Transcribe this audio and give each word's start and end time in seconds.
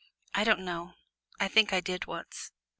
"I 0.33 0.43
don't 0.43 0.61
know 0.61 0.95
I 1.39 1.47
think 1.47 1.73
I 1.73 1.79
did 1.79 2.07
once." 2.07 2.49